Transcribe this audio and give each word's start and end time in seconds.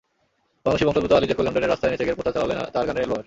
বাংলাদেশি 0.63 0.85
বংশোদ্ভূত 0.85 1.13
আলী 1.17 1.27
জ্যাকো 1.29 1.43
লন্ডনের 1.45 1.71
রাস্তায় 1.71 1.91
নেচে–গেয়ে 1.91 2.17
প্রচার 2.17 2.33
চালালেন 2.35 2.59
তাঁর 2.73 2.85
গানের 2.87 2.97
অ্যালবামের। 3.01 3.19